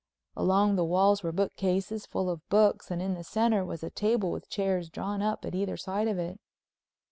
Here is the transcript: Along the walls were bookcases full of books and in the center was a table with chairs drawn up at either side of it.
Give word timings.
Along 0.35 0.77
the 0.77 0.83
walls 0.83 1.21
were 1.21 1.31
bookcases 1.31 2.07
full 2.07 2.27
of 2.31 2.49
books 2.49 2.89
and 2.89 3.03
in 3.03 3.13
the 3.13 3.23
center 3.23 3.63
was 3.63 3.83
a 3.83 3.91
table 3.91 4.31
with 4.31 4.49
chairs 4.49 4.89
drawn 4.89 5.21
up 5.21 5.45
at 5.45 5.53
either 5.53 5.77
side 5.77 6.07
of 6.07 6.17
it. 6.17 6.39